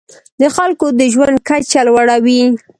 د 0.41 0.43
خلکو 0.55 0.85
د 0.99 1.01
ژوند 1.13 1.37
کچه 1.47 1.81
لوړوي. 1.87 2.39